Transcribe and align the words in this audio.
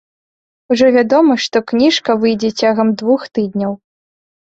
Ужо 0.75 0.85
вядома, 0.95 1.37
што 1.45 1.63
кніжка 1.73 2.17
выйдзе 2.25 2.53
цягам 2.59 2.87
двух 3.03 3.21
тыдняў. 3.37 3.81